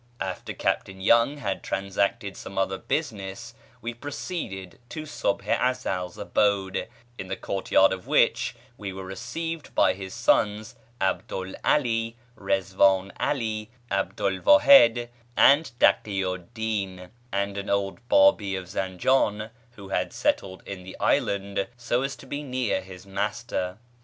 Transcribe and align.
After 0.19 0.51
Captain 0.55 0.99
Young 0.99 1.37
had 1.37 1.61
transacted 1.61 2.35
some 2.35 2.57
other 2.57 2.79
business 2.79 3.53
we 3.83 3.93
proceeded 3.93 4.79
to 4.89 5.03
Subh 5.05 5.43
i 5.47 5.69
Ezel's 5.71 6.17
abode, 6.17 6.87
in 7.19 7.27
the 7.27 7.35
court 7.35 7.69
yard 7.69 7.93
of 7.93 8.07
which 8.07 8.55
we 8.79 8.91
were 8.91 9.05
received 9.05 9.75
by 9.75 9.93
his 9.93 10.15
sons 10.15 10.73
'Abdu'l 10.99 11.53
'Alí, 11.63 12.15
Rizván 12.35 13.11
'Alí, 13.19 13.67
'Abdu'l 13.91 14.41
Wau>híd, 14.41 15.09
and 15.37 15.69
Takí'u'd 15.79 16.51
Dín, 16.55 17.11
and 17.31 17.55
an 17.59 17.69
old 17.69 17.99
Bábí 18.09 18.57
of 18.57 18.65
Zanján 18.65 19.51
who 19.73 19.89
had 19.89 20.13
settled 20.13 20.63
in 20.65 20.81
the 20.81 20.97
island 20.99 21.67
so 21.77 22.01
as 22.01 22.15
to 22.15 22.25
be 22.25 22.41
near 22.41 22.81
his 22.81 23.05
master. 23.05 23.77